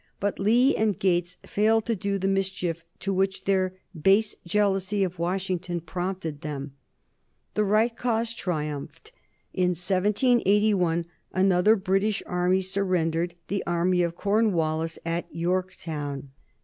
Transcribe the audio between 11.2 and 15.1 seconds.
another British army surrendered, the army of Cornwallis,